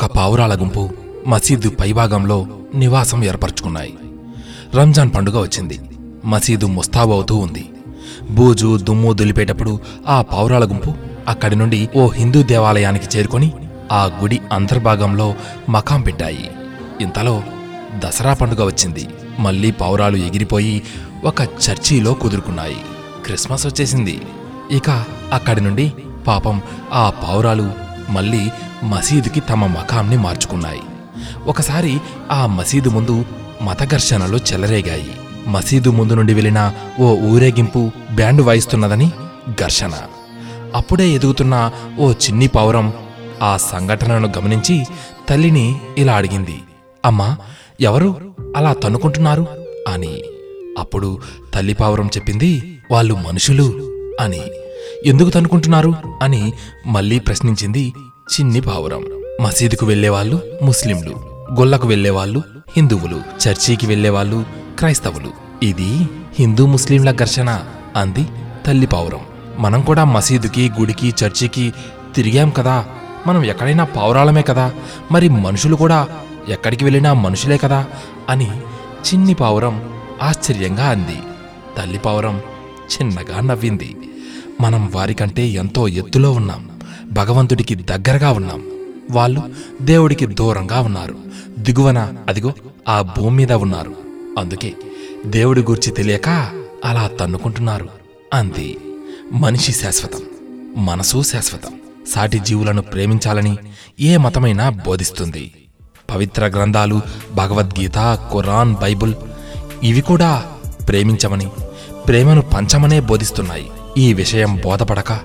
[0.00, 0.88] ఒక పావురాల గుంపు
[1.26, 3.94] మసీదు పైభాగంలో నివాసం ఏర్పరచుకున్నాయి.
[4.76, 5.80] రంజాన్ పండుగ వచ్చింది.
[6.24, 7.68] మసీదు ముస్తాబవుతూ ఉంది.
[8.30, 10.94] బూజు దుమ్ము దులిపేటప్పుడు ఆ పావురాల గుంపు
[11.28, 13.52] అక్కడి నుండి ఓ హిందూ దేవాలయానికి చేరుకొని
[13.92, 15.34] ఆ గుడి అంతర్భాగంలో
[15.70, 16.50] మకాం పెట్టాయి.
[17.00, 17.42] ఇంతలో
[18.04, 19.08] దసరా పండుగ వచ్చింది.
[19.38, 20.82] మళ్ళీ పావురాలు ఎగిరిపోయి
[21.24, 22.76] ఒక చర్చిలో కుదురుకున్నాయి.
[23.24, 24.20] క్రిస్మస్ వచ్చేసింది.
[24.70, 25.92] ఇక అక్కడి నుండి
[26.26, 26.62] పాపం
[26.92, 28.50] ఆ పావురాలు మళ్ళీ
[28.84, 30.80] మసీదుకి తమ మకాంని మార్చుకున్నాయి.
[31.46, 33.24] ఒకసారి ఆ మసీదు ముందు
[33.62, 35.10] మత ఘర్షణలు చెలరేగాయి.
[35.48, 39.10] మసీదు ముందు నుండి వెళ్ళిన ఓ ఊరేగింపు బ్యాండ్ వాయిస్తున్నదని
[39.60, 39.92] ఘర్షణ.
[40.74, 42.92] అప్పుడే ఎదుగుతున్న ఓ చిన్ని పావురం
[43.42, 44.86] ఆ సంఘటనను గమనించి
[45.28, 46.62] తల్లిని ఇలా అడిగింది
[47.04, 47.36] అమ్మా
[47.80, 49.46] ఎవరు అలా తన్నుకుంటున్నారు?
[49.88, 50.22] అని.
[50.78, 51.18] అప్పుడు
[51.54, 53.90] తల్లి పావురం చెప్పింది వాళ్ళు మనుషులు
[54.20, 54.40] అని.
[55.06, 56.52] ఎందుకు తనుకుంటున్నారు అని
[56.86, 57.92] మళ్ళీ ప్రశ్నించింది
[58.32, 59.04] చిన్ని పావురం
[59.42, 61.14] మసీదుకు వెళ్ళేవాళ్ళు ముస్లింలు
[61.54, 62.42] గొల్లకు వెళ్ళేవాళ్ళు
[62.76, 64.44] హిందువులు చర్చికి వెళ్ళేవాళ్ళు
[64.78, 65.30] క్రైస్తవులు.
[65.62, 67.60] ఇది హిందూ ముస్లింల ఘర్షణ
[67.96, 68.26] అంది
[68.66, 69.20] తల్లి పావురం
[69.58, 71.72] మనం కూడా మసీదుకి గుడికి చర్చికి
[72.14, 72.84] తిరిగాం కదా.
[73.26, 74.72] మనం ఎక్కడైనా పావురాలమే కదా.
[75.12, 76.08] మరి మనుషులు కూడా
[76.48, 77.86] ఎక్కడికి వెళ్ళినా మనుషులే కదా
[78.28, 78.50] అని
[79.06, 81.18] చిన్ని పావురం ఆశ్చర్యంగా అంది.
[81.78, 82.40] తల్లి పావురం
[82.96, 83.96] చిన్నగా నవ్వింది.
[84.60, 86.70] మనం వారికంటే ఎంతో ఎత్తులో ఉన్నాం.
[87.12, 88.62] భగవంతుడికి దగ్గరగా ఉన్నాం.
[89.10, 89.42] వాళ్ళు
[89.82, 91.16] దేవుడికి దూరంగా ఉన్నారు.
[91.58, 92.52] దిగువన అదిగో
[92.88, 93.94] ఆ భూమి మీద ఉన్నారు.
[94.38, 94.72] అందుకే
[95.26, 96.28] దేవుడి గురించి తెలియక
[96.84, 97.88] అలా తన్నుకుంటున్నారు.
[98.34, 98.78] అంది.
[99.32, 100.20] మనిషి శాశ్వతం
[100.84, 101.72] మనసు శాశ్వతం.
[102.14, 103.56] సాటి జీవులను ప్రేమించాలని
[104.00, 105.52] ఏ మతమైనా బోధిస్తుంది.
[106.10, 107.00] పవిత్ర గ్రంథాలు
[107.34, 109.14] భగవద్గీత ఖురాన్ బైబుల్
[109.82, 110.44] ఇవి కూడా
[110.88, 111.48] ప్రేమించమని
[112.06, 113.70] ప్రేమను పంచమనే బోధిస్తున్నాయి.
[113.98, 115.18] ఈ విషయం బోధపడక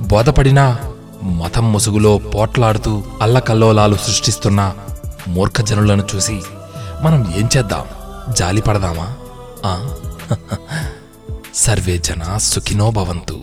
[0.00, 0.78] బోధపడినా
[1.22, 4.74] మతం ముసుగులో పోట్లాడుతూ అల్లకల్లోలాలు సృష్టిస్తున్న
[5.28, 6.42] మూర్ఖజనులను చూసి
[7.02, 7.82] మనం ఏం చేద్దాం?
[8.34, 9.14] జాలిపడదామా?
[9.66, 9.94] ఆ?
[11.54, 13.40] సర్వే జనా సుఖినో భవంతు.